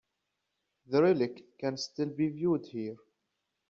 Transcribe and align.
The 0.87 0.99
relic 0.99 1.59
can 1.59 1.77
still 1.77 2.09
be 2.09 2.29
viewed 2.29 2.65
here. 2.65 2.95